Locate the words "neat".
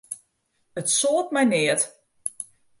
1.43-1.87